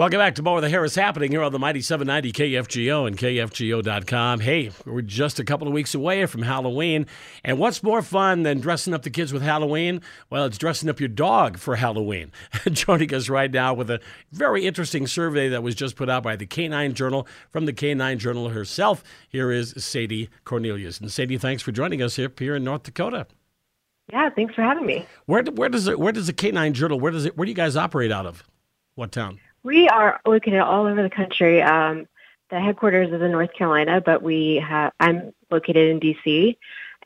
Welcome 0.00 0.18
back 0.18 0.36
to 0.36 0.42
more 0.42 0.56
of 0.56 0.62
the 0.62 0.70
Harris 0.70 0.94
Happening 0.94 1.30
here 1.30 1.42
on 1.42 1.52
the 1.52 1.58
Mighty 1.58 1.82
790 1.82 2.32
KFGO 2.32 3.06
and 3.06 3.18
KFGO.com. 3.18 4.40
Hey, 4.40 4.70
we're 4.86 5.02
just 5.02 5.38
a 5.38 5.44
couple 5.44 5.68
of 5.68 5.74
weeks 5.74 5.94
away 5.94 6.24
from 6.24 6.40
Halloween. 6.40 7.06
And 7.44 7.58
what's 7.58 7.82
more 7.82 8.00
fun 8.00 8.42
than 8.42 8.60
dressing 8.60 8.94
up 8.94 9.02
the 9.02 9.10
kids 9.10 9.30
with 9.30 9.42
Halloween? 9.42 10.00
Well, 10.30 10.46
it's 10.46 10.56
dressing 10.56 10.88
up 10.88 11.00
your 11.00 11.10
dog 11.10 11.58
for 11.58 11.76
Halloween. 11.76 12.32
Joining 12.72 13.12
us 13.12 13.28
right 13.28 13.50
now 13.50 13.74
with 13.74 13.90
a 13.90 14.00
very 14.32 14.64
interesting 14.64 15.06
survey 15.06 15.50
that 15.50 15.62
was 15.62 15.74
just 15.74 15.96
put 15.96 16.08
out 16.08 16.22
by 16.22 16.34
the 16.34 16.46
Canine 16.46 16.94
Journal 16.94 17.28
from 17.50 17.66
the 17.66 17.74
Canine 17.74 18.18
Journal 18.18 18.48
herself. 18.48 19.04
Here 19.28 19.50
is 19.50 19.74
Sadie 19.76 20.30
Cornelius. 20.46 20.98
And 20.98 21.12
Sadie, 21.12 21.36
thanks 21.36 21.62
for 21.62 21.72
joining 21.72 22.00
us 22.00 22.16
here, 22.16 22.32
here 22.38 22.56
in 22.56 22.64
North 22.64 22.84
Dakota. 22.84 23.26
Yeah, 24.10 24.30
thanks 24.30 24.54
for 24.54 24.62
having 24.62 24.86
me. 24.86 25.06
Where, 25.26 25.42
where 25.42 25.68
does 25.68 25.88
it, 25.88 26.00
where 26.00 26.12
does 26.14 26.26
the 26.26 26.32
Canine 26.32 26.72
Journal, 26.72 26.98
where 26.98 27.12
does 27.12 27.26
it, 27.26 27.36
where 27.36 27.44
do 27.44 27.50
you 27.50 27.54
guys 27.54 27.76
operate 27.76 28.10
out 28.10 28.24
of? 28.24 28.44
What 28.94 29.12
town? 29.12 29.40
We 29.62 29.88
are 29.88 30.20
located 30.26 30.60
all 30.60 30.86
over 30.86 31.02
the 31.02 31.10
country. 31.10 31.62
Um, 31.62 32.06
the 32.50 32.60
headquarters 32.60 33.12
is 33.12 33.22
in 33.22 33.30
North 33.30 33.52
Carolina, 33.52 34.00
but 34.00 34.22
we 34.22 34.56
have 34.56 34.92
I'm 34.98 35.32
located 35.50 35.90
in 35.90 36.00
DC, 36.00 36.56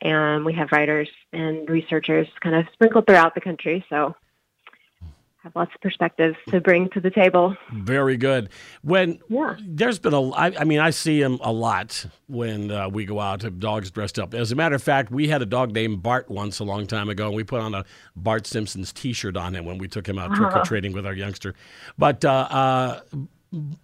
and 0.00 0.44
we 0.44 0.54
have 0.54 0.72
writers 0.72 1.08
and 1.32 1.68
researchers 1.68 2.28
kind 2.40 2.54
of 2.54 2.66
sprinkled 2.72 3.06
throughout 3.06 3.34
the 3.34 3.40
country. 3.40 3.84
So 3.88 4.14
have 5.44 5.54
lots 5.54 5.74
of 5.74 5.80
perspectives 5.82 6.36
to 6.48 6.58
bring 6.58 6.88
to 6.88 7.00
the 7.00 7.10
table. 7.10 7.54
Very 7.70 8.16
good. 8.16 8.48
When 8.82 9.20
yeah. 9.28 9.56
there's 9.60 9.98
been 9.98 10.14
a, 10.14 10.30
I, 10.30 10.60
I 10.60 10.64
mean, 10.64 10.80
I 10.80 10.88
see 10.88 11.20
them 11.20 11.38
a 11.42 11.52
lot 11.52 12.06
when 12.28 12.70
uh, 12.70 12.88
we 12.88 13.04
go 13.04 13.20
out. 13.20 13.44
Of 13.44 13.60
dogs 13.60 13.90
dressed 13.90 14.18
up. 14.18 14.32
As 14.32 14.52
a 14.52 14.54
matter 14.54 14.74
of 14.74 14.82
fact, 14.82 15.10
we 15.10 15.28
had 15.28 15.42
a 15.42 15.46
dog 15.46 15.72
named 15.72 16.02
Bart 16.02 16.30
once 16.30 16.60
a 16.60 16.64
long 16.64 16.86
time 16.86 17.10
ago, 17.10 17.26
and 17.26 17.36
we 17.36 17.44
put 17.44 17.60
on 17.60 17.74
a 17.74 17.84
Bart 18.16 18.46
Simpson's 18.46 18.90
T-shirt 18.90 19.36
on 19.36 19.54
him 19.54 19.66
when 19.66 19.76
we 19.76 19.86
took 19.86 20.08
him 20.08 20.18
out 20.18 20.30
uh-huh. 20.30 20.50
trick 20.50 20.56
or 20.56 20.64
treating 20.64 20.92
with 20.92 21.04
our 21.04 21.12
youngster. 21.12 21.54
But 21.98 22.24
uh, 22.24 22.30
uh, 22.50 23.00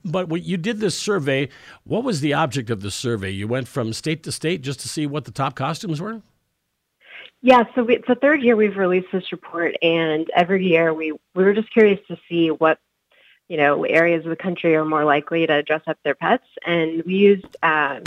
but 0.04 0.28
when 0.28 0.42
you 0.42 0.56
did 0.56 0.80
this 0.80 0.96
survey, 0.96 1.50
what 1.84 2.04
was 2.04 2.22
the 2.22 2.32
object 2.32 2.70
of 2.70 2.80
the 2.80 2.90
survey? 2.90 3.30
You 3.30 3.46
went 3.46 3.68
from 3.68 3.92
state 3.92 4.22
to 4.22 4.32
state 4.32 4.62
just 4.62 4.80
to 4.80 4.88
see 4.88 5.06
what 5.06 5.26
the 5.26 5.30
top 5.30 5.56
costumes 5.56 6.00
were. 6.00 6.22
Yeah, 7.42 7.64
so 7.74 7.84
we, 7.84 7.96
it's 7.96 8.06
the 8.06 8.14
third 8.16 8.42
year 8.42 8.54
we've 8.54 8.76
released 8.76 9.08
this 9.12 9.32
report, 9.32 9.74
and 9.80 10.28
every 10.36 10.66
year 10.66 10.92
we 10.92 11.12
we 11.34 11.44
were 11.44 11.54
just 11.54 11.72
curious 11.72 12.00
to 12.08 12.18
see 12.28 12.50
what 12.50 12.78
you 13.48 13.56
know 13.56 13.84
areas 13.84 14.24
of 14.24 14.30
the 14.30 14.36
country 14.36 14.76
are 14.76 14.84
more 14.84 15.04
likely 15.04 15.46
to 15.46 15.62
dress 15.62 15.82
up 15.86 15.98
their 16.04 16.14
pets, 16.14 16.44
and 16.66 17.02
we 17.04 17.14
used 17.14 17.46
um, 17.62 18.02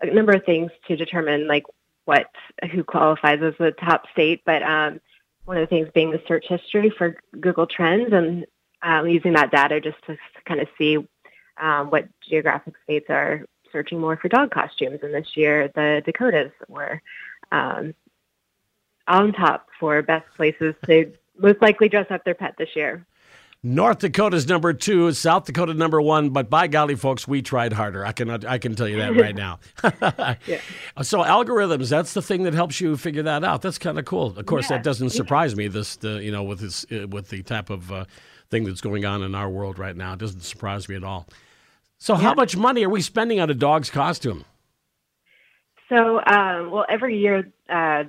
a 0.00 0.06
number 0.06 0.32
of 0.32 0.44
things 0.44 0.72
to 0.88 0.96
determine 0.96 1.46
like 1.46 1.64
what 2.06 2.26
who 2.72 2.82
qualifies 2.82 3.40
as 3.40 3.54
the 3.58 3.70
top 3.70 4.06
state. 4.10 4.42
But 4.44 4.64
um, 4.64 5.00
one 5.44 5.58
of 5.58 5.62
the 5.62 5.68
things 5.68 5.88
being 5.94 6.10
the 6.10 6.22
search 6.26 6.46
history 6.48 6.90
for 6.90 7.16
Google 7.40 7.68
Trends, 7.68 8.12
and 8.12 8.46
um, 8.82 9.06
using 9.06 9.34
that 9.34 9.52
data 9.52 9.80
just 9.80 10.04
to 10.06 10.16
kind 10.44 10.60
of 10.60 10.66
see 10.76 10.98
um, 11.60 11.88
what 11.90 12.08
geographic 12.28 12.74
states 12.82 13.06
are 13.10 13.46
searching 13.70 14.00
more 14.00 14.16
for 14.16 14.28
dog 14.28 14.50
costumes. 14.50 14.98
And 15.04 15.14
this 15.14 15.36
year, 15.36 15.70
the 15.76 16.02
Dakotas 16.04 16.50
were 16.68 17.00
um, 17.52 17.94
on 19.12 19.32
top 19.32 19.68
for 19.78 20.00
best 20.02 20.26
places 20.36 20.74
to 20.86 21.12
most 21.38 21.60
likely 21.62 21.88
dress 21.88 22.06
up 22.10 22.24
their 22.24 22.34
pet 22.34 22.54
this 22.58 22.70
year. 22.74 23.06
North 23.64 24.00
Dakota's 24.00 24.48
number 24.48 24.72
two, 24.72 25.12
South 25.12 25.44
Dakota 25.44 25.72
number 25.72 26.02
one, 26.02 26.30
but 26.30 26.50
by 26.50 26.66
golly, 26.66 26.96
folks, 26.96 27.28
we 27.28 27.42
tried 27.42 27.72
harder. 27.72 28.04
I 28.04 28.10
can 28.10 28.28
I 28.44 28.58
can 28.58 28.74
tell 28.74 28.88
you 28.88 28.96
that 28.96 29.14
right 29.14 29.36
now. 29.36 29.60
yeah. 30.48 30.60
So 31.02 31.22
algorithms, 31.22 31.88
that's 31.88 32.12
the 32.12 32.22
thing 32.22 32.42
that 32.42 32.54
helps 32.54 32.80
you 32.80 32.96
figure 32.96 33.22
that 33.22 33.44
out. 33.44 33.62
That's 33.62 33.78
kind 33.78 34.00
of 34.00 34.04
cool. 34.04 34.36
Of 34.36 34.46
course, 34.46 34.68
yeah. 34.68 34.78
that 34.78 34.82
doesn't 34.82 35.10
surprise 35.10 35.54
me. 35.54 35.68
This, 35.68 35.94
the, 35.94 36.20
you 36.20 36.32
know, 36.32 36.42
with 36.42 36.58
this, 36.58 36.84
uh, 36.90 37.06
with 37.06 37.28
the 37.28 37.44
type 37.44 37.70
of 37.70 37.92
uh, 37.92 38.04
thing 38.50 38.64
that's 38.64 38.80
going 38.80 39.04
on 39.04 39.22
in 39.22 39.32
our 39.36 39.48
world 39.48 39.78
right 39.78 39.94
now, 39.94 40.14
it 40.14 40.18
doesn't 40.18 40.42
surprise 40.42 40.88
me 40.88 40.96
at 40.96 41.04
all. 41.04 41.28
So, 41.98 42.14
yeah. 42.14 42.20
how 42.20 42.34
much 42.34 42.56
money 42.56 42.84
are 42.84 42.90
we 42.90 43.00
spending 43.00 43.38
on 43.38 43.48
a 43.48 43.54
dog's 43.54 43.90
costume? 43.90 44.44
So, 45.88 46.20
um, 46.26 46.72
well, 46.72 46.84
every 46.88 47.16
year 47.16 47.52
uh, 47.68 48.04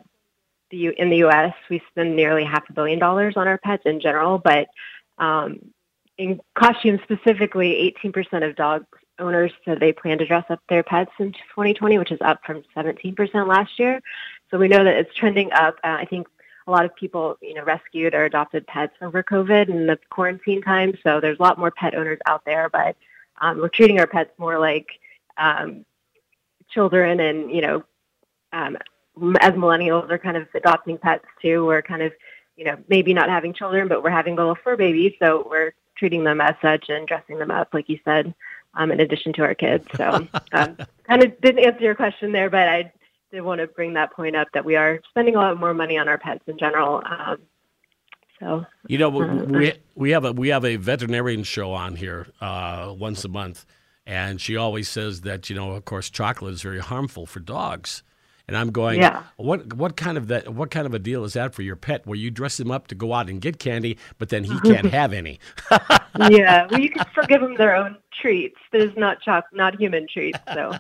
the 0.73 0.79
U- 0.79 0.93
in 0.97 1.09
the 1.09 1.17
U.S. 1.17 1.53
we 1.69 1.81
spend 1.89 2.15
nearly 2.15 2.43
half 2.43 2.67
a 2.69 2.73
billion 2.73 2.99
dollars 2.99 3.35
on 3.37 3.47
our 3.47 3.59
pets 3.59 3.83
in 3.85 3.99
general, 4.01 4.39
but 4.39 4.67
um, 5.19 5.59
in 6.17 6.41
costumes 6.55 6.99
specifically, 7.03 7.95
18% 8.03 8.47
of 8.47 8.55
dog 8.55 8.85
owners 9.19 9.51
said 9.63 9.79
they 9.79 9.93
plan 9.93 10.17
to 10.17 10.25
dress 10.25 10.45
up 10.49 10.59
their 10.69 10.83
pets 10.83 11.11
in 11.19 11.31
2020, 11.31 11.99
which 11.99 12.11
is 12.11 12.19
up 12.21 12.41
from 12.43 12.63
17% 12.75 13.47
last 13.47 13.77
year. 13.77 14.01
So 14.49 14.57
we 14.57 14.67
know 14.67 14.83
that 14.83 14.95
it's 14.95 15.13
trending 15.15 15.51
up. 15.51 15.75
Uh, 15.83 15.97
I 15.99 16.05
think 16.05 16.27
a 16.65 16.71
lot 16.71 16.85
of 16.85 16.95
people, 16.95 17.37
you 17.41 17.53
know, 17.53 17.63
rescued 17.63 18.15
or 18.15 18.25
adopted 18.25 18.65
pets 18.65 18.95
over 19.01 19.21
COVID 19.21 19.69
and 19.69 19.87
the 19.87 19.99
quarantine 20.09 20.61
time. 20.61 20.97
So 21.03 21.19
there's 21.19 21.39
a 21.39 21.41
lot 21.41 21.59
more 21.59 21.71
pet 21.71 21.93
owners 21.93 22.19
out 22.25 22.43
there, 22.45 22.69
but 22.69 22.95
um, 23.39 23.59
we're 23.59 23.69
treating 23.69 23.99
our 23.99 24.07
pets 24.07 24.31
more 24.39 24.57
like 24.57 24.87
um, 25.37 25.85
children 26.69 27.19
and, 27.19 27.51
you 27.51 27.61
know, 27.61 27.83
um, 28.51 28.77
as 29.41 29.53
millennials 29.53 30.09
are 30.09 30.17
kind 30.17 30.37
of 30.37 30.47
adopting 30.53 30.97
pets 30.97 31.25
too, 31.41 31.65
we're 31.65 31.81
kind 31.81 32.01
of, 32.01 32.11
you 32.55 32.65
know, 32.65 32.77
maybe 32.87 33.13
not 33.13 33.29
having 33.29 33.53
children, 33.53 33.87
but 33.87 34.03
we're 34.03 34.09
having 34.09 34.35
little 34.35 34.55
fur 34.63 34.75
babies, 34.75 35.13
so 35.19 35.47
we're 35.49 35.73
treating 35.95 36.23
them 36.23 36.41
as 36.41 36.55
such 36.61 36.89
and 36.89 37.07
dressing 37.07 37.37
them 37.37 37.51
up, 37.51 37.69
like 37.73 37.89
you 37.89 37.99
said, 38.03 38.33
um, 38.75 38.91
in 38.91 38.99
addition 38.99 39.33
to 39.33 39.43
our 39.43 39.55
kids. 39.55 39.85
So, 39.95 40.27
um, 40.51 40.77
kind 41.07 41.23
of 41.23 41.39
didn't 41.41 41.65
answer 41.65 41.83
your 41.83 41.95
question 41.95 42.31
there, 42.31 42.49
but 42.49 42.67
I 42.67 42.91
did 43.31 43.41
want 43.41 43.61
to 43.61 43.67
bring 43.67 43.93
that 43.93 44.13
point 44.13 44.35
up 44.35 44.47
that 44.53 44.65
we 44.65 44.75
are 44.75 44.99
spending 45.09 45.35
a 45.35 45.39
lot 45.39 45.59
more 45.59 45.73
money 45.73 45.97
on 45.97 46.07
our 46.07 46.17
pets 46.17 46.43
in 46.47 46.57
general. 46.57 47.01
Um, 47.05 47.37
so, 48.39 48.65
you 48.87 48.97
know, 48.97 49.21
uh, 49.21 49.45
we 49.45 49.73
we 49.95 50.09
have 50.11 50.25
a 50.25 50.33
we 50.33 50.49
have 50.49 50.65
a 50.65 50.75
veterinarian 50.75 51.43
show 51.43 51.71
on 51.71 51.95
here 51.95 52.27
uh, 52.41 52.93
once 52.97 53.23
a 53.23 53.29
month, 53.29 53.65
and 54.05 54.41
she 54.41 54.57
always 54.57 54.89
says 54.89 55.21
that 55.21 55.49
you 55.49 55.55
know, 55.55 55.71
of 55.71 55.85
course, 55.85 56.09
chocolate 56.09 56.53
is 56.53 56.61
very 56.61 56.79
harmful 56.79 57.25
for 57.25 57.39
dogs. 57.39 58.03
And 58.45 58.57
I'm 58.57 58.71
going, 58.71 58.99
yeah. 58.99 59.23
what 59.37 59.73
what 59.73 59.95
kind 59.95 60.17
of 60.17 60.27
that 60.27 60.53
what 60.53 60.69
kind 60.69 60.85
of 60.85 60.93
a 60.93 60.99
deal 60.99 61.23
is 61.23 61.33
that 61.33 61.53
for 61.53 61.61
your 61.61 61.77
pet 61.77 62.05
where 62.05 62.17
you 62.17 62.29
dress 62.29 62.59
him 62.59 62.71
up 62.71 62.87
to 62.87 62.95
go 62.95 63.13
out 63.13 63.29
and 63.29 63.39
get 63.39 63.57
candy, 63.57 63.97
but 64.17 64.29
then 64.29 64.43
he 64.43 64.59
can't 64.59 64.85
have 64.91 65.13
any? 65.13 65.39
yeah, 66.29 66.67
well, 66.69 66.79
you 66.79 66.89
can 66.91 67.05
forgive 67.15 67.39
them 67.39 67.55
their 67.55 67.73
own 67.73 67.97
treats. 68.21 68.57
There's 68.73 68.95
not 68.97 69.21
choc- 69.21 69.47
not 69.53 69.79
human 69.79 70.07
treats, 70.11 70.39
so. 70.53 70.73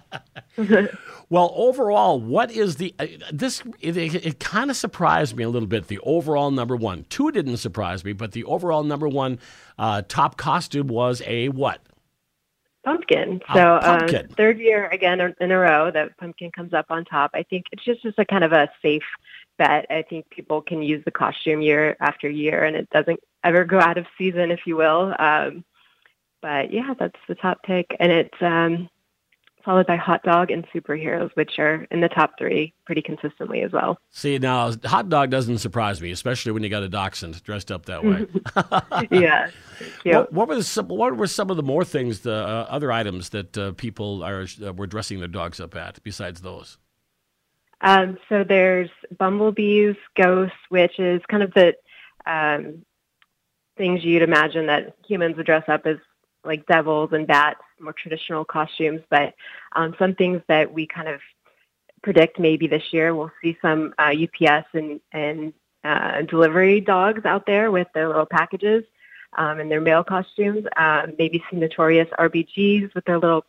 well, 1.29 1.53
overall, 1.55 2.19
what 2.19 2.51
is 2.51 2.75
the 2.75 2.93
uh, 2.99 3.07
this? 3.31 3.63
It, 3.79 3.95
it, 3.95 4.15
it 4.25 4.39
kind 4.41 4.69
of 4.69 4.75
surprised 4.75 5.37
me 5.37 5.45
a 5.45 5.49
little 5.49 5.67
bit. 5.67 5.87
The 5.87 5.99
overall 5.99 6.51
number 6.51 6.75
one, 6.75 7.05
two 7.09 7.31
didn't 7.31 7.57
surprise 7.57 8.03
me, 8.03 8.11
but 8.11 8.33
the 8.33 8.43
overall 8.43 8.83
number 8.83 9.07
one 9.07 9.39
uh, 9.79 10.01
top 10.09 10.35
costume 10.35 10.87
was 10.87 11.21
a 11.25 11.47
what? 11.47 11.79
Pumpkin. 12.83 13.41
So 13.53 13.79
pumpkin. 13.81 14.25
Um, 14.25 14.27
third 14.29 14.59
year 14.59 14.87
again 14.87 15.33
in 15.39 15.51
a 15.51 15.57
row 15.57 15.91
that 15.91 16.17
pumpkin 16.17 16.51
comes 16.51 16.73
up 16.73 16.87
on 16.89 17.05
top. 17.05 17.31
I 17.33 17.43
think 17.43 17.65
it's 17.71 17.83
just 17.83 18.03
just 18.03 18.19
a 18.19 18.25
kind 18.25 18.43
of 18.43 18.51
a 18.51 18.69
safe 18.81 19.03
bet. 19.57 19.85
I 19.89 20.03
think 20.03 20.29
people 20.29 20.61
can 20.61 20.81
use 20.81 21.03
the 21.05 21.11
costume 21.11 21.61
year 21.61 21.95
after 21.99 22.29
year, 22.29 22.63
and 22.63 22.75
it 22.75 22.89
doesn't 22.89 23.19
ever 23.43 23.63
go 23.63 23.79
out 23.79 23.97
of 23.97 24.05
season, 24.17 24.51
if 24.51 24.61
you 24.65 24.75
will. 24.75 25.15
Um, 25.19 25.63
but 26.41 26.73
yeah, 26.73 26.93
that's 26.97 27.19
the 27.27 27.35
top 27.35 27.63
pick, 27.63 27.95
and 27.99 28.11
it's 28.11 28.41
um, 28.41 28.89
followed 29.63 29.87
by 29.87 29.95
hot 29.95 30.23
dog 30.23 30.51
and 30.51 30.65
superheroes, 30.73 31.31
which 31.35 31.57
are 31.57 31.87
in 31.91 32.01
the 32.01 32.09
top 32.09 32.37
three 32.37 32.73
pretty 32.85 33.01
consistently 33.01 33.61
as 33.61 33.71
well. 33.71 33.97
See, 34.11 34.37
now 34.37 34.71
hot 34.83 35.09
dog 35.09 35.29
doesn't 35.29 35.59
surprise 35.59 36.01
me, 36.01 36.11
especially 36.11 36.51
when 36.51 36.63
you 36.63 36.69
got 36.69 36.83
a 36.83 36.89
dachshund 36.89 37.41
dressed 37.43 37.71
up 37.71 37.85
that 37.85 38.03
way. 38.03 38.27
yeah. 39.11 39.49
What, 40.03 40.33
what, 40.33 40.47
were 40.47 40.63
some, 40.63 40.87
what 40.87 41.15
were 41.17 41.27
some 41.27 41.49
of 41.49 41.57
the 41.57 41.63
more 41.63 41.85
things, 41.85 42.21
the 42.21 42.35
uh, 42.35 42.67
other 42.69 42.91
items 42.91 43.29
that 43.29 43.57
uh, 43.57 43.71
people 43.73 44.23
are 44.23 44.45
uh, 44.63 44.73
were 44.73 44.87
dressing 44.87 45.19
their 45.19 45.27
dogs 45.27 45.59
up 45.59 45.75
at 45.75 46.03
besides 46.03 46.41
those? 46.41 46.77
Um, 47.81 48.17
so 48.29 48.43
there's 48.43 48.89
bumblebees, 49.17 49.95
ghosts, 50.15 50.55
witches, 50.71 51.21
kind 51.29 51.43
of 51.43 51.53
the 51.53 51.75
um, 52.25 52.85
things 53.77 54.03
you'd 54.03 54.21
imagine 54.21 54.67
that 54.67 54.95
humans 55.05 55.35
would 55.35 55.45
dress 55.45 55.63
up 55.67 55.85
as 55.85 55.97
like 56.43 56.65
devils 56.67 57.11
and 57.13 57.27
bats, 57.27 57.61
more 57.79 57.93
traditional 57.93 58.45
costumes. 58.45 59.01
But 59.09 59.33
um, 59.75 59.95
some 59.97 60.15
things 60.15 60.41
that 60.47 60.71
we 60.71 60.87
kind 60.87 61.07
of 61.07 61.19
predict 62.01 62.39
maybe 62.39 62.67
this 62.67 62.83
year, 62.91 63.15
we'll 63.15 63.31
see 63.41 63.57
some 63.61 63.93
uh, 63.97 64.13
UPS 64.13 64.67
and, 64.73 64.99
and 65.11 65.53
uh, 65.83 66.21
delivery 66.23 66.81
dogs 66.81 67.25
out 67.25 67.45
there 67.45 67.71
with 67.71 67.87
their 67.93 68.07
little 68.07 68.25
packages 68.25 68.83
um, 69.37 69.59
and 69.59 69.71
their 69.71 69.81
mail 69.81 70.03
costumes. 70.03 70.65
Uh, 70.77 71.07
maybe 71.17 71.43
some 71.49 71.59
notorious 71.59 72.09
RBGs 72.19 72.93
with 72.93 73.05
their 73.05 73.19
little 73.19 73.45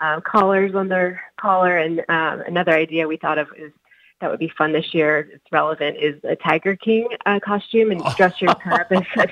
uh, 0.00 0.20
collars 0.20 0.74
on 0.74 0.88
their 0.88 1.20
collar. 1.40 1.78
And 1.78 2.00
um, 2.08 2.42
another 2.46 2.72
idea 2.72 3.08
we 3.08 3.16
thought 3.16 3.38
of 3.38 3.48
is 3.56 3.72
that 4.20 4.30
would 4.30 4.40
be 4.40 4.52
fun 4.56 4.72
this 4.72 4.92
year. 4.92 5.28
It's 5.32 5.44
relevant 5.52 5.96
is 5.98 6.20
a 6.24 6.36
Tiger 6.36 6.76
King 6.76 7.08
uh, 7.26 7.40
costume 7.40 7.90
and 7.90 8.02
dress 8.16 8.40
your 8.40 8.54
pet 8.56 8.90
as, 8.90 9.28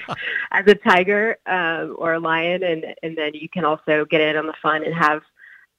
as 0.52 0.66
a 0.66 0.74
tiger 0.74 1.38
um, 1.46 1.96
or 1.98 2.14
a 2.14 2.20
lion, 2.20 2.62
and 2.62 2.86
and 3.02 3.16
then 3.16 3.32
you 3.34 3.48
can 3.48 3.64
also 3.64 4.04
get 4.04 4.20
in 4.20 4.36
on 4.36 4.46
the 4.46 4.54
fun 4.62 4.84
and 4.84 4.94
have 4.94 5.22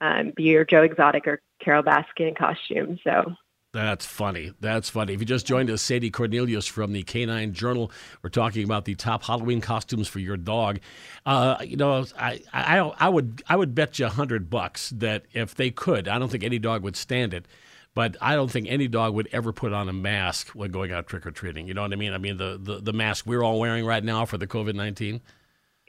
um, 0.02 0.34
be 0.36 0.44
your 0.44 0.66
Joe 0.66 0.84
Exotic 0.84 1.28
or 1.28 1.42
Carole 1.60 1.84
Baskin 1.84 2.36
costume. 2.38 3.00
So 3.04 3.34
That's 3.74 4.06
funny. 4.06 4.52
That's 4.60 4.90
funny. 4.90 5.14
If 5.14 5.20
you 5.20 5.26
just 5.26 5.46
joined 5.46 5.70
us, 5.70 5.82
Sadie 5.82 6.12
Cornelius 6.12 6.68
from 6.68 6.94
the 6.94 7.04
Canine 7.04 7.54
Journal, 7.54 7.92
we're 8.22 8.30
talking 8.30 8.64
about 8.64 8.86
the 8.86 8.96
top 8.96 9.24
Halloween 9.24 9.62
costumes 9.62 10.08
for 10.08 10.20
your 10.20 10.38
dog. 10.38 10.80
Uh, 11.26 11.58
you 11.64 11.78
know, 11.78 12.06
I, 12.20 12.42
I, 12.54 12.80
I 12.80 13.10
would 13.10 13.42
I 13.48 13.56
would 13.56 13.74
bet 13.74 14.00
you 14.00 14.06
a 14.06 14.10
hundred 14.10 14.50
bucks 14.50 14.90
that 14.92 15.26
if 15.34 15.56
they 15.56 15.72
could, 15.72 16.08
I 16.08 16.20
don't 16.20 16.30
think 16.30 16.44
any 16.44 16.60
dog 16.60 16.84
would 16.84 16.96
stand 16.96 17.34
it, 17.34 17.46
but 17.98 18.16
I 18.22 18.36
don't 18.36 18.52
think 18.52 18.68
any 18.70 18.88
dog 18.88 19.16
would 19.16 19.28
ever 19.32 19.52
put 19.52 19.74
on 19.74 19.90
a 19.90 19.94
mask 19.94 20.50
when 20.50 20.70
going 20.70 20.92
out 20.92 21.08
trick 21.08 21.26
or 21.26 21.32
treating. 21.32 21.68
You 21.68 21.74
know 21.74 21.82
what 21.82 21.92
I 21.92 21.96
mean? 21.96 22.14
I 22.14 22.20
mean 22.20 22.38
the, 22.38 22.60
the, 22.62 22.80
the 22.80 22.94
mask 22.94 23.26
we're 23.26 23.42
all 23.42 23.60
wearing 23.60 23.88
right 23.88 24.04
now 24.04 24.24
for 24.24 24.38
the 24.38 24.46
COVID 24.46 24.76
nineteen. 24.76 25.20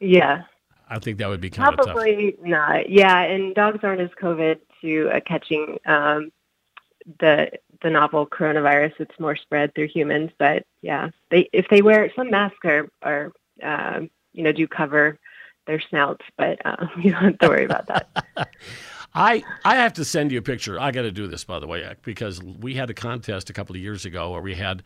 Yeah. 0.00 0.44
I 0.88 1.00
think 1.00 1.18
that 1.18 1.28
would 1.28 1.42
be 1.42 1.50
kind 1.50 1.76
Probably 1.76 1.90
of. 1.90 1.96
Probably 1.96 2.50
not. 2.50 2.88
Yeah, 2.88 3.20
and 3.20 3.54
dogs 3.54 3.80
aren't 3.82 4.00
as 4.00 4.08
COVID 4.18 4.58
to 4.80 5.10
uh, 5.10 5.20
catching 5.20 5.76
um, 5.84 6.32
the 7.20 7.50
the 7.82 7.90
novel 7.90 8.26
coronavirus. 8.26 8.94
It's 9.00 9.20
more 9.20 9.36
spread 9.36 9.74
through 9.74 9.88
humans, 9.88 10.30
but 10.38 10.64
yeah, 10.80 11.10
they 11.30 11.50
if 11.52 11.66
they 11.68 11.82
wear 11.82 12.10
some 12.16 12.30
masks 12.30 12.64
are 12.64 12.88
are 13.02 13.32
um, 13.62 14.08
you 14.32 14.42
know 14.42 14.52
do 14.52 14.66
cover 14.66 15.18
their 15.66 15.78
snouts, 15.90 16.24
but 16.38 16.58
uh, 16.64 16.86
you 17.02 17.10
don't 17.10 17.22
have 17.22 17.38
to 17.40 17.48
worry 17.48 17.66
about 17.66 17.86
that. 17.88 18.08
I 19.14 19.42
I 19.64 19.76
have 19.76 19.94
to 19.94 20.04
send 20.04 20.32
you 20.32 20.38
a 20.38 20.42
picture. 20.42 20.78
I 20.78 20.90
got 20.90 21.02
to 21.02 21.10
do 21.10 21.26
this 21.26 21.44
by 21.44 21.58
the 21.58 21.66
way 21.66 21.94
because 22.02 22.42
we 22.42 22.74
had 22.74 22.90
a 22.90 22.94
contest 22.94 23.50
a 23.50 23.52
couple 23.52 23.74
of 23.74 23.82
years 23.82 24.04
ago 24.04 24.30
where 24.32 24.42
we 24.42 24.54
had 24.54 24.82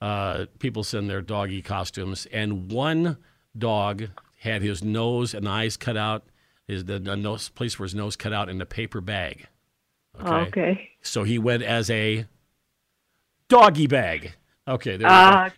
uh, 0.00 0.46
people 0.58 0.82
send 0.82 1.08
their 1.08 1.22
doggy 1.22 1.62
costumes, 1.62 2.26
and 2.32 2.70
one 2.70 3.18
dog 3.56 4.08
had 4.40 4.62
his 4.62 4.82
nose 4.82 5.32
and 5.32 5.48
eyes 5.48 5.76
cut 5.76 5.96
out, 5.96 6.24
his 6.66 6.84
the, 6.84 6.98
the 6.98 7.16
nose 7.16 7.48
place 7.50 7.78
where 7.78 7.84
his 7.84 7.94
nose 7.94 8.16
cut 8.16 8.32
out 8.32 8.48
in 8.48 8.60
a 8.60 8.66
paper 8.66 9.00
bag. 9.00 9.46
Okay. 10.20 10.34
okay. 10.34 10.90
So 11.02 11.22
he 11.22 11.38
went 11.38 11.62
as 11.62 11.88
a 11.88 12.26
doggy 13.48 13.86
bag. 13.86 14.34
Okay, 14.66 14.96
there 14.96 15.08
ah, 15.08 15.50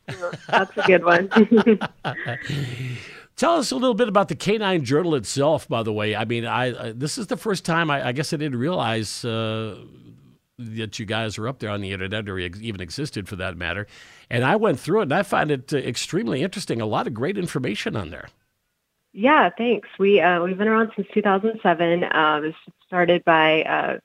that's 0.48 0.76
a 0.76 0.82
good 0.82 1.04
one. 1.04 1.30
Tell 3.36 3.56
us 3.56 3.72
a 3.72 3.76
little 3.76 3.94
bit 3.94 4.08
about 4.08 4.28
the 4.28 4.36
Canine 4.36 4.84
Journal 4.84 5.14
itself. 5.16 5.68
By 5.68 5.82
the 5.82 5.92
way, 5.92 6.14
I 6.14 6.24
mean, 6.24 6.46
I, 6.46 6.88
I 6.88 6.92
this 6.92 7.18
is 7.18 7.26
the 7.26 7.36
first 7.36 7.64
time 7.64 7.90
I, 7.90 8.08
I 8.08 8.12
guess 8.12 8.32
I 8.32 8.36
didn't 8.36 8.58
realize 8.58 9.24
uh, 9.24 9.76
that 10.58 10.98
you 10.98 11.06
guys 11.06 11.36
are 11.38 11.48
up 11.48 11.58
there 11.58 11.70
on 11.70 11.80
the 11.80 11.90
internet 11.90 12.28
or 12.28 12.38
even 12.38 12.80
existed 12.80 13.28
for 13.28 13.36
that 13.36 13.56
matter. 13.56 13.86
And 14.30 14.44
I 14.44 14.56
went 14.56 14.78
through 14.78 15.00
it 15.00 15.04
and 15.04 15.14
I 15.14 15.24
find 15.24 15.50
it 15.50 15.72
uh, 15.72 15.78
extremely 15.78 16.42
interesting. 16.42 16.80
A 16.80 16.86
lot 16.86 17.06
of 17.08 17.14
great 17.14 17.36
information 17.36 17.96
on 17.96 18.10
there. 18.10 18.28
Yeah, 19.12 19.50
thanks. 19.56 19.88
We 19.98 20.20
uh, 20.20 20.42
we've 20.42 20.58
been 20.58 20.68
around 20.68 20.92
since 20.94 21.08
2007. 21.14 22.04
Uh, 22.04 22.40
it 22.42 22.46
was 22.46 22.54
started 22.86 23.24
by 23.24 23.62
uh, 23.62 23.98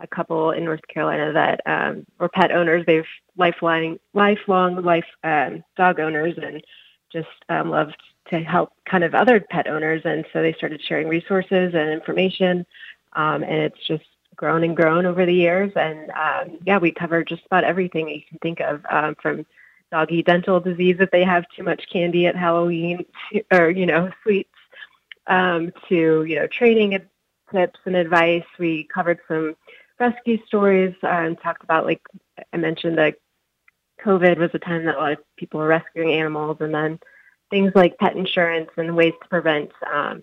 a 0.00 0.06
couple 0.08 0.50
in 0.50 0.64
North 0.64 0.80
Carolina 0.92 1.32
that 1.32 1.60
um, 1.66 2.04
were 2.18 2.28
pet 2.28 2.52
owners. 2.52 2.84
They've 2.86 3.06
lifelong, 3.36 3.98
lifelong 4.12 4.82
life 4.82 5.06
um, 5.24 5.62
dog 5.76 6.00
owners, 6.00 6.34
and 6.40 6.62
just 7.12 7.28
um, 7.48 7.70
loved 7.70 7.96
to 8.30 8.40
help 8.40 8.72
kind 8.84 9.04
of 9.04 9.14
other 9.14 9.40
pet 9.40 9.68
owners. 9.68 10.02
And 10.04 10.24
so 10.32 10.42
they 10.42 10.52
started 10.54 10.82
sharing 10.82 11.08
resources 11.08 11.74
and 11.74 11.90
information, 11.90 12.66
um, 13.14 13.42
and 13.42 13.54
it's 13.62 13.86
just 13.86 14.04
grown 14.34 14.64
and 14.64 14.76
grown 14.76 15.06
over 15.06 15.24
the 15.24 15.34
years. 15.34 15.72
And 15.76 16.10
um, 16.10 16.58
yeah, 16.64 16.78
we 16.78 16.92
cover 16.92 17.24
just 17.24 17.44
about 17.46 17.64
everything 17.64 18.08
you 18.08 18.22
can 18.28 18.38
think 18.38 18.60
of, 18.60 18.84
um, 18.90 19.16
from 19.20 19.46
doggy 19.90 20.22
dental 20.22 20.60
disease 20.60 20.96
if 20.98 21.10
they 21.10 21.24
have 21.24 21.44
too 21.56 21.62
much 21.62 21.88
candy 21.92 22.26
at 22.26 22.36
Halloween, 22.36 23.04
or 23.52 23.70
you 23.70 23.86
know, 23.86 24.10
sweets, 24.22 24.50
um, 25.26 25.72
to 25.88 26.24
you 26.24 26.36
know, 26.36 26.46
training 26.46 26.98
tips 27.52 27.80
and 27.84 27.96
advice. 27.96 28.44
We 28.58 28.84
covered 28.84 29.20
some 29.28 29.56
rescue 29.98 30.38
stories 30.46 30.94
uh, 31.02 31.06
and 31.08 31.40
talked 31.40 31.64
about 31.64 31.86
like 31.86 32.02
I 32.52 32.56
mentioned 32.56 32.98
that 32.98 33.16
COVID 34.04 34.38
was 34.38 34.50
a 34.52 34.58
time 34.58 34.84
that 34.84 34.96
a 34.96 34.98
lot 34.98 35.12
of 35.12 35.18
people 35.36 35.60
were 35.60 35.66
rescuing 35.66 36.12
animals, 36.12 36.58
and 36.60 36.74
then 36.74 36.98
things 37.50 37.72
like 37.74 37.96
pet 37.98 38.16
insurance 38.16 38.70
and 38.76 38.96
ways 38.96 39.12
to 39.22 39.28
prevent 39.28 39.70
um, 39.92 40.22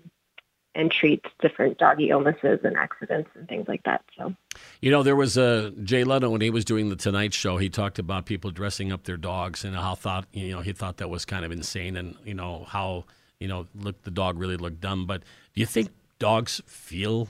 and 0.76 0.92
treat 0.92 1.24
different 1.40 1.78
doggy 1.78 2.10
illnesses 2.10 2.60
and 2.64 2.76
accidents 2.76 3.30
and 3.36 3.48
things 3.48 3.68
like 3.68 3.84
that. 3.84 4.04
So, 4.18 4.34
you 4.82 4.92
know, 4.92 5.04
there 5.04 5.16
was 5.16 5.38
a 5.38 5.72
Jay 5.84 6.04
Leno 6.04 6.30
when 6.30 6.42
he 6.42 6.50
was 6.50 6.66
doing 6.66 6.90
the 6.90 6.96
Tonight 6.96 7.34
Show. 7.34 7.58
He 7.58 7.70
talked 7.70 8.00
about 8.00 8.26
people 8.26 8.52
dressing 8.52 8.92
up 8.92 9.04
their 9.04 9.18
dogs 9.18 9.64
and 9.64 9.76
how 9.76 9.96
thought 9.96 10.26
you 10.34 10.52
know 10.52 10.62
he 10.62 10.74
thought 10.74 10.98
that 10.98 11.10
was 11.10 11.26
kind 11.26 11.46
of 11.46 11.52
insane, 11.52 11.96
and 11.96 12.16
you 12.26 12.34
know 12.34 12.66
how 12.68 13.06
you 13.40 13.48
know 13.48 13.68
look 13.76 14.02
the 14.04 14.12
dog 14.12 14.40
really 14.40 14.58
looked 14.58 14.82
dumb. 14.82 15.06
But 15.06 15.22
do 15.54 15.62
you 15.62 15.68
think 15.68 15.90
dogs 16.20 16.62
feel 16.66 17.30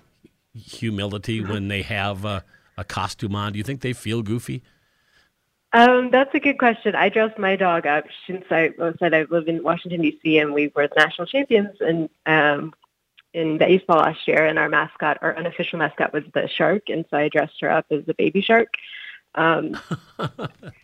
humility 0.54 1.42
when 1.42 1.68
they 1.68 1.82
have 1.82 2.26
a, 2.26 2.44
a 2.78 2.84
costume 2.84 3.36
on? 3.36 3.54
Do 3.54 3.58
you 3.58 3.64
think 3.64 3.82
they 3.82 3.94
feel 3.94 4.22
goofy? 4.22 4.64
Um, 5.74 6.12
that's 6.12 6.34
a 6.36 6.40
good 6.40 6.60
question. 6.60 6.96
I 6.96 7.10
dressed 7.10 7.40
my 7.40 7.56
dog 7.56 7.88
up 7.88 8.06
since 8.28 8.46
I 8.52 8.72
said 9.00 9.14
I 9.16 9.24
live 9.24 9.48
in 9.48 9.64
Washington 9.64 10.02
D.C. 10.02 10.38
and 10.38 10.54
we 10.54 10.72
were 10.76 10.88
the 10.88 10.96
national 10.96 11.26
champions 11.26 11.76
and 11.80 12.10
um, 12.28 12.74
in 13.34 13.58
baseball 13.58 13.98
last 13.98 14.28
year. 14.28 14.46
And 14.46 14.60
our 14.60 14.70
mascot, 14.70 15.18
our 15.24 15.36
unofficial 15.36 15.80
mascot, 15.80 16.14
was 16.14 16.24
the 16.36 16.48
shark, 16.48 16.90
and 16.90 17.06
so 17.10 17.18
I 17.18 17.28
dressed 17.28 17.60
her 17.62 17.72
up 17.72 17.88
as 17.90 18.06
the 18.06 18.14
baby 18.14 18.42
shark. 18.42 18.76
Um, 19.34 19.80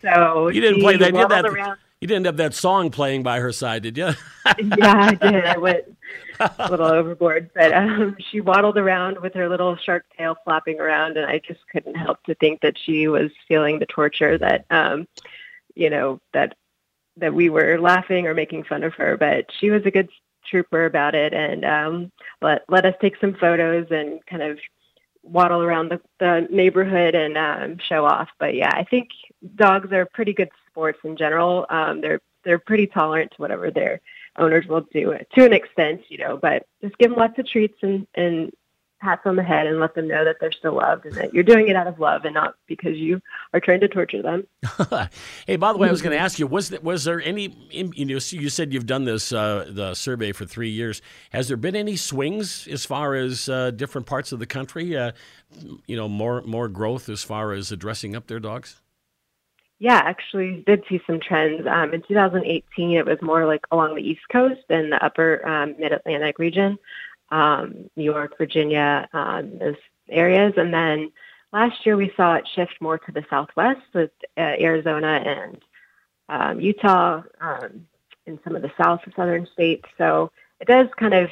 so 0.02 0.48
you 0.48 0.60
didn't 0.60 0.80
play 0.80 0.96
that, 0.96 1.14
did 1.14 1.28
that? 1.28 1.46
Around. 1.46 1.78
You 2.00 2.08
didn't 2.08 2.26
have 2.26 2.38
that 2.38 2.54
song 2.54 2.90
playing 2.90 3.22
by 3.22 3.40
her 3.40 3.52
side, 3.52 3.82
did 3.82 3.98
you? 3.98 4.06
yeah, 4.78 4.94
I 4.96 5.14
did. 5.14 5.44
I 5.44 5.58
went 5.58 5.84
a 6.40 6.70
little 6.70 6.86
overboard, 6.86 7.50
but 7.54 7.74
um, 7.74 8.16
she 8.30 8.40
waddled 8.40 8.78
around 8.78 9.20
with 9.20 9.34
her 9.34 9.50
little 9.50 9.76
shark 9.76 10.06
tail 10.16 10.34
flapping 10.44 10.80
around, 10.80 11.18
and 11.18 11.26
I 11.26 11.40
just 11.46 11.60
couldn't 11.70 11.96
help 11.96 12.22
to 12.24 12.34
think 12.36 12.62
that 12.62 12.78
she 12.78 13.06
was 13.08 13.30
feeling 13.46 13.78
the 13.78 13.86
torture 13.86 14.38
that, 14.38 14.64
um, 14.70 15.06
you 15.74 15.90
know, 15.90 16.20
that 16.32 16.56
that 17.18 17.34
we 17.34 17.50
were 17.50 17.78
laughing 17.78 18.26
or 18.26 18.32
making 18.32 18.64
fun 18.64 18.82
of 18.82 18.94
her. 18.94 19.18
But 19.18 19.46
she 19.58 19.68
was 19.68 19.84
a 19.84 19.90
good 19.90 20.08
trooper 20.46 20.86
about 20.86 21.14
it, 21.14 21.34
and 21.34 21.66
um, 21.66 22.12
let 22.40 22.64
let 22.70 22.86
us 22.86 22.94
take 23.02 23.16
some 23.20 23.34
photos 23.34 23.88
and 23.90 24.24
kind 24.24 24.42
of 24.42 24.58
waddle 25.22 25.62
around 25.62 25.90
the, 25.90 26.00
the 26.18 26.46
neighborhood 26.50 27.14
and 27.14 27.36
um, 27.36 27.78
show 27.88 28.04
off. 28.04 28.28
But 28.38 28.54
yeah, 28.54 28.70
I 28.72 28.84
think 28.84 29.08
dogs 29.56 29.92
are 29.92 30.06
pretty 30.06 30.32
good 30.32 30.50
sports 30.68 30.98
in 31.04 31.16
general. 31.16 31.66
Um, 31.70 32.00
they're 32.00 32.20
they're 32.44 32.58
pretty 32.58 32.86
tolerant 32.86 33.32
to 33.32 33.36
whatever 33.36 33.70
their 33.70 34.00
owners 34.38 34.66
will 34.66 34.86
do 34.92 35.14
to 35.34 35.44
an 35.44 35.52
extent, 35.52 36.02
you 36.08 36.18
know. 36.18 36.36
But 36.36 36.66
just 36.82 36.96
give 36.98 37.10
them 37.10 37.18
lots 37.18 37.38
of 37.38 37.46
treats 37.46 37.78
and 37.82 38.06
and 38.14 38.50
pats 39.00 39.22
on 39.24 39.36
the 39.36 39.42
head 39.42 39.66
and 39.66 39.80
let 39.80 39.94
them 39.94 40.06
know 40.08 40.24
that 40.24 40.36
they're 40.40 40.52
still 40.52 40.74
loved 40.74 41.06
and 41.06 41.14
that 41.14 41.32
you're 41.34 41.44
doing 41.44 41.68
it 41.68 41.76
out 41.76 41.86
of 41.86 41.98
love 41.98 42.24
and 42.24 42.34
not 42.34 42.54
because 42.66 42.96
you 42.96 43.20
are 43.52 43.60
trying 43.60 43.80
to 43.80 43.88
torture 43.88 44.22
them. 44.22 44.46
hey, 45.46 45.56
by 45.56 45.72
the 45.72 45.78
way, 45.78 45.88
I 45.88 45.90
was 45.90 46.02
going 46.02 46.16
to 46.16 46.22
ask 46.22 46.38
you 46.38 46.46
was 46.46 46.70
that, 46.70 46.84
was 46.84 47.04
there 47.04 47.20
any 47.20 47.54
you 47.70 48.04
know 48.04 48.18
you 48.30 48.48
said 48.48 48.72
you've 48.72 48.86
done 48.86 49.04
this 49.04 49.32
uh, 49.32 49.66
the 49.68 49.94
survey 49.94 50.32
for 50.32 50.44
three 50.44 50.70
years. 50.70 51.02
Has 51.30 51.48
there 51.48 51.56
been 51.56 51.76
any 51.76 51.96
swings 51.96 52.66
as 52.68 52.84
far 52.84 53.14
as 53.14 53.48
uh, 53.48 53.70
different 53.70 54.06
parts 54.06 54.32
of 54.32 54.38
the 54.38 54.46
country? 54.46 54.96
Uh, 54.96 55.12
you 55.86 55.96
know, 55.96 56.08
more 56.08 56.42
more 56.42 56.68
growth 56.68 57.08
as 57.08 57.22
far 57.22 57.52
as 57.52 57.72
addressing 57.72 58.14
up 58.14 58.26
their 58.26 58.40
dogs. 58.40 58.80
Yeah, 59.80 59.96
actually 59.96 60.62
did 60.66 60.84
see 60.90 61.00
some 61.06 61.20
trends. 61.20 61.66
Um, 61.66 61.94
in 61.94 62.02
2018, 62.06 62.98
it 62.98 63.06
was 63.06 63.16
more 63.22 63.46
like 63.46 63.62
along 63.70 63.94
the 63.94 64.02
East 64.02 64.20
Coast 64.30 64.60
and 64.68 64.92
the 64.92 65.02
upper 65.02 65.46
um, 65.48 65.74
Mid-Atlantic 65.78 66.38
region, 66.38 66.78
um, 67.30 67.90
New 67.96 68.04
York, 68.04 68.36
Virginia, 68.38 69.08
um, 69.12 69.58
those 69.58 69.76
areas. 70.08 70.54
And 70.56 70.72
then 70.72 71.12
last 71.52 71.84
year 71.84 71.96
we 71.96 72.12
saw 72.16 72.34
it 72.34 72.48
shift 72.54 72.74
more 72.80 72.98
to 72.98 73.12
the 73.12 73.24
Southwest 73.30 73.86
with 73.94 74.10
uh, 74.36 74.40
Arizona 74.40 75.22
and 75.24 75.58
um, 76.28 76.60
Utah 76.60 77.22
um, 77.40 77.86
and 78.26 78.38
some 78.44 78.56
of 78.56 78.62
the 78.62 78.72
South 78.80 79.00
southern 79.16 79.46
states. 79.52 79.88
So 79.98 80.30
it 80.60 80.68
does 80.68 80.88
kind 80.96 81.14
of, 81.14 81.30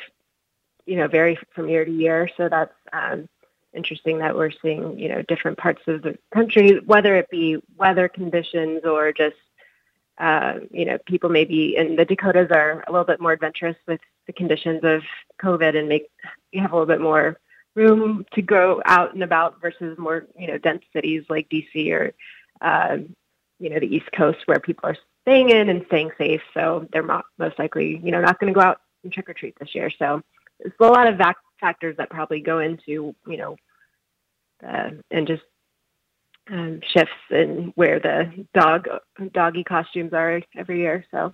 you 0.86 0.96
know, 0.96 1.08
vary 1.08 1.38
from 1.54 1.68
year 1.68 1.84
to 1.84 1.90
year. 1.90 2.28
So 2.36 2.48
that's 2.48 2.74
um, 2.92 3.28
interesting 3.74 4.18
that 4.18 4.34
we're 4.34 4.50
seeing, 4.62 4.98
you 4.98 5.08
know, 5.08 5.22
different 5.22 5.58
parts 5.58 5.82
of 5.86 6.02
the 6.02 6.18
country, 6.32 6.80
whether 6.86 7.16
it 7.16 7.28
be 7.30 7.58
weather 7.76 8.08
conditions 8.08 8.84
or 8.84 9.12
just, 9.12 9.36
uh, 10.18 10.54
you 10.70 10.84
know, 10.84 10.98
people 11.06 11.30
maybe 11.30 11.76
in 11.76 11.96
the 11.96 12.04
Dakotas 12.04 12.50
are 12.50 12.84
a 12.86 12.92
little 12.92 13.04
bit 13.04 13.20
more 13.20 13.32
adventurous 13.32 13.76
with 13.86 14.00
the 14.26 14.32
conditions 14.32 14.80
of 14.82 15.02
COVID 15.42 15.76
and 15.76 15.88
make 15.88 16.10
you 16.52 16.60
have 16.60 16.72
a 16.72 16.74
little 16.74 16.86
bit 16.86 17.00
more 17.00 17.38
room 17.74 18.24
to 18.32 18.42
go 18.42 18.82
out 18.84 19.14
and 19.14 19.22
about 19.22 19.60
versus 19.60 19.96
more, 19.98 20.26
you 20.36 20.48
know, 20.48 20.58
dense 20.58 20.82
cities 20.92 21.24
like 21.28 21.48
DC 21.48 21.92
or, 21.92 22.12
uh, 22.60 22.98
you 23.60 23.70
know, 23.70 23.78
the 23.78 23.94
East 23.94 24.10
Coast 24.12 24.38
where 24.46 24.58
people 24.58 24.88
are 24.88 24.96
staying 25.22 25.50
in 25.50 25.68
and 25.68 25.84
staying 25.86 26.10
safe. 26.18 26.42
So 26.54 26.88
they're 26.92 27.02
not, 27.02 27.26
most 27.38 27.58
likely, 27.58 28.00
you 28.02 28.10
know, 28.10 28.20
not 28.20 28.40
going 28.40 28.52
to 28.52 28.58
go 28.58 28.64
out 28.64 28.80
and 29.04 29.12
trick 29.12 29.28
or 29.28 29.34
treat 29.34 29.56
this 29.60 29.74
year. 29.74 29.90
So 29.90 30.22
there's 30.58 30.72
a 30.80 30.84
lot 30.86 31.06
of 31.06 31.16
vac- 31.16 31.36
factors 31.60 31.96
that 31.96 32.10
probably 32.10 32.40
go 32.40 32.58
into 32.58 33.14
you 33.26 33.36
know 33.36 33.56
uh, 34.66 34.90
and 35.10 35.26
just 35.26 35.42
um, 36.50 36.80
shifts 36.92 37.12
in 37.30 37.72
where 37.74 38.00
the 38.00 38.46
dog 38.54 38.88
doggy 39.32 39.64
costumes 39.64 40.12
are 40.12 40.40
every 40.56 40.80
year. 40.80 41.04
So 41.10 41.32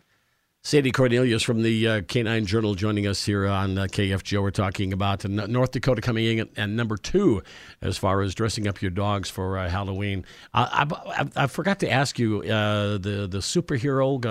Sadie 0.67 0.93
Cornelius 0.93 1.43
from 1.43 1.63
the 1.63 1.87
uh, 1.87 2.01
Canine 2.09 2.47
Journal 2.47 2.75
joining 2.75 3.07
us 3.07 3.27
here 3.27 3.47
on 3.47 3.77
uh, 3.77 3.83
KFGO. 3.83 4.41
We're 4.41 4.51
talking 4.51 4.95
about 4.95 5.23
uh, 5.23 5.29
North 5.29 5.73
Dakota 5.73 6.01
coming 6.01 6.39
in 6.39 6.49
at, 6.57 6.71
number 6.71 6.97
two 6.97 7.43
as 7.83 7.99
far 7.99 8.23
as 8.23 8.35
dressing 8.35 8.67
up 8.67 8.81
your 8.81 8.91
dogs 8.91 9.29
for 9.29 9.59
uh, 9.59 9.69
Halloween. 9.69 10.25
I, 10.55 10.87
I, 11.07 11.43
I, 11.43 11.47
forgot 11.49 11.81
to 11.81 11.91
ask 11.91 12.19
you 12.19 12.41
uh, 12.45 12.97
the 12.97 13.29
the 13.31 13.41
superhero. 13.41 14.25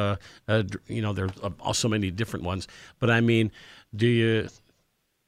Uh, 0.47 0.63
you 0.87 1.03
know, 1.03 1.13
there's 1.13 1.37
also 1.59 1.87
many 1.87 2.09
different 2.09 2.45
ones, 2.45 2.67
but 2.97 3.11
I 3.11 3.21
mean, 3.21 3.51
do 3.95 4.07
you 4.07 4.47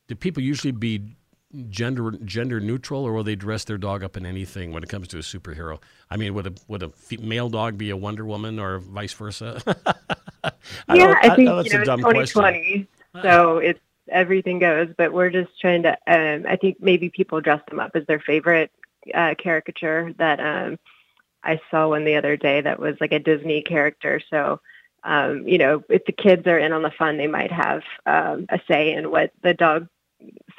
do 0.08 0.16
people 0.16 0.42
usually 0.42 0.72
be 0.72 1.16
gender 1.70 2.12
gender 2.24 2.60
neutral, 2.60 3.04
or 3.04 3.14
will 3.14 3.24
they 3.24 3.36
dress 3.36 3.64
their 3.64 3.78
dog 3.78 4.04
up 4.04 4.18
in 4.18 4.26
anything 4.26 4.72
when 4.72 4.84
it 4.84 4.90
comes 4.90 5.08
to 5.10 5.18
a 5.18 5.22
superhero? 5.22 5.80
I 6.10 6.18
mean, 6.18 6.34
would 6.34 6.48
a 6.48 6.54
would 6.68 6.84
a 6.84 6.92
male 7.20 7.50
dog 7.50 7.78
be 7.78 7.90
a 7.90 7.98
Wonder 7.98 8.26
Woman 8.26 8.60
or 8.60 8.80
vice 8.80 9.14
versa? 9.14 9.62
I 10.44 10.96
yeah, 10.96 11.16
I, 11.22 11.36
think 11.36 11.50
I 11.50 11.62
you 11.62 11.70
know, 11.74 11.84
2020, 11.86 12.88
so 13.22 13.58
it's 13.58 13.80
everything 14.10 14.60
goes. 14.60 14.90
But 14.98 15.14
we're 15.14 15.30
just 15.30 15.60
trying 15.60 15.84
to. 15.84 15.98
Um, 16.08 16.46
I 16.48 16.56
think 16.56 16.78
maybe 16.80 17.10
people 17.10 17.42
dress 17.42 17.62
them 17.70 17.80
up 17.80 17.92
as 17.96 18.06
their 18.08 18.20
favorite 18.20 18.72
uh, 19.14 19.36
caricature 19.38 20.14
that 20.18 20.40
um, 20.40 20.80
I 21.44 21.60
saw 21.72 21.90
one 21.90 22.06
the 22.06 22.16
other 22.16 22.38
day 22.38 22.62
that 22.62 22.80
was 22.80 22.96
like 23.00 23.12
a 23.12 23.20
Disney 23.20 23.62
character. 23.62 24.22
So. 24.30 24.60
Um, 25.08 25.48
you 25.48 25.60
know, 25.60 25.84
if 25.88 26.04
the 26.06 26.12
kids 26.12 26.48
are 26.48 26.58
in 26.58 26.74
on 26.74 26.82
the 26.82 26.90
fun, 26.90 27.18
they 27.18 27.28
might 27.28 27.52
have 27.52 27.84
um, 28.08 28.48
a 28.50 28.60
say 28.68 28.92
in 28.92 29.12
what 29.12 29.32
the 29.44 29.54
dog 29.54 29.88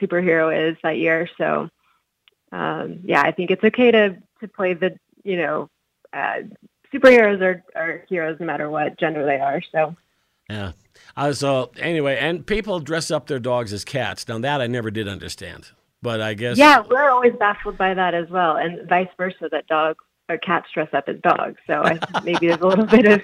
superhero 0.01 0.71
is 0.71 0.77
that 0.83 0.99
year. 0.99 1.29
So, 1.39 1.69
um, 2.53 3.01
yeah, 3.05 3.23
I 3.23 3.33
think 3.33 3.51
it's 3.51 3.65
okay 3.65 3.91
to 3.91 4.17
to 4.41 4.49
play 4.49 4.75
the 4.75 4.99
you 5.25 5.37
know 5.37 5.71
uh, 6.13 6.43
superheroes 6.93 7.41
are, 7.41 7.63
are 7.75 8.05
heroes 8.09 8.39
no 8.41 8.47
matter 8.47 8.71
what 8.71 8.99
gender 8.99 9.25
they 9.25 9.39
are. 9.39 9.63
So. 9.73 9.97
Yeah. 10.49 10.73
Uh, 11.17 11.33
so 11.33 11.73
anyway, 11.79 12.19
and 12.19 12.47
people 12.47 12.79
dress 12.79 13.11
up 13.11 13.27
their 13.27 13.41
dogs 13.41 13.73
as 13.73 13.85
cats. 13.85 14.29
Now 14.29 14.39
that 14.39 14.61
I 14.61 14.69
never 14.69 14.91
did 14.91 15.09
understand, 15.09 15.71
but 16.03 16.21
I 16.21 16.35
guess. 16.35 16.57
Yeah, 16.57 16.83
we're 16.89 17.11
always 17.11 17.33
baffled 17.35 17.77
by 17.77 17.95
that 17.95 18.15
as 18.15 18.29
well, 18.31 18.57
and 18.57 18.89
vice 18.89 19.09
versa. 19.17 19.49
That 19.51 19.67
dogs 19.67 20.05
or 20.29 20.39
cats 20.39 20.69
dress 20.73 20.89
up 20.93 21.09
as 21.09 21.17
dogs. 21.21 21.57
So 21.67 21.83
I, 21.83 21.99
maybe 22.25 22.49
there's 22.49 22.61
a 22.61 22.67
little 22.67 22.87
bit 22.87 23.07
of 23.07 23.23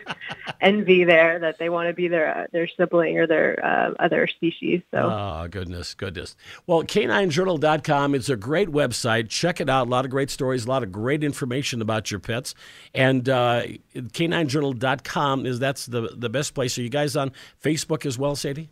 envy 0.60 1.04
there 1.04 1.38
that 1.38 1.58
they 1.58 1.68
want 1.68 1.88
to 1.88 1.94
be 1.94 2.08
their 2.08 2.36
uh, 2.36 2.46
their 2.52 2.68
sibling 2.68 3.18
or 3.18 3.26
their 3.26 3.64
uh, 3.64 3.94
other 3.98 4.26
species. 4.28 4.82
So 4.90 4.98
oh 4.98 5.48
goodness, 5.50 5.94
goodness. 5.94 6.36
Well, 6.66 6.82
caninejournal.com 6.82 8.14
is 8.14 8.30
a 8.30 8.36
great 8.36 8.68
website. 8.68 9.28
Check 9.28 9.60
it 9.60 9.68
out. 9.68 9.88
A 9.88 9.90
lot 9.90 10.04
of 10.04 10.10
great 10.10 10.30
stories, 10.30 10.64
a 10.64 10.68
lot 10.68 10.82
of 10.82 10.92
great 10.92 11.24
information 11.24 11.82
about 11.82 12.10
your 12.10 12.20
pets. 12.20 12.54
And 12.94 13.28
uh, 13.28 13.62
caninejournal.com 13.94 15.46
is 15.46 15.58
that's 15.58 15.86
the 15.86 16.10
the 16.16 16.28
best 16.28 16.54
place. 16.54 16.78
Are 16.78 16.82
you 16.82 16.88
guys 16.88 17.16
on 17.16 17.32
Facebook 17.62 18.06
as 18.06 18.18
well, 18.18 18.36
Sadie? 18.36 18.70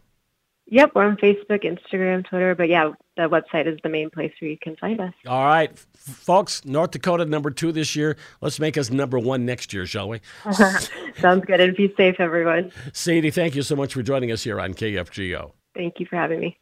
Yep, 0.67 0.93
we're 0.95 1.05
on 1.05 1.17
Facebook, 1.17 1.65
Instagram, 1.65 2.25
Twitter. 2.25 2.55
But 2.55 2.69
yeah, 2.69 2.93
the 3.21 3.29
website 3.29 3.67
is 3.67 3.79
the 3.83 3.89
main 3.89 4.11
place 4.11 4.33
where 4.41 4.50
you 4.50 4.59
can 4.61 4.77
find 4.77 5.00
us. 5.00 5.12
All 5.27 5.45
right, 5.45 5.79
folks, 5.97 6.65
North 6.65 6.91
Dakota 6.93 7.25
number 7.25 7.50
two 7.50 7.73
this 7.73 7.95
year. 7.95 8.17
Let's 8.41 8.59
make 8.59 8.77
us 8.79 8.91
number 8.91 9.19
one 9.19 9.45
next 9.45 9.73
year, 9.73 9.87
shall 9.87 10.09
we? 10.09 10.21
Sounds 10.53 11.45
good. 11.45 11.61
And 11.61 11.77
be 11.77 11.93
safe, 11.97 12.17
everyone. 12.19 12.73
Sadie, 12.93 13.31
thank 13.31 13.55
you 13.55 13.62
so 13.62 13.77
much 13.77 13.95
for 13.95 14.03
joining 14.03 14.33
us 14.33 14.43
here 14.43 14.61
on 14.61 14.75
KFGO. 14.75 15.53
Thank 15.75 16.00
you 16.00 16.07
for 16.07 16.17
having 16.17 16.41
me. 16.41 16.57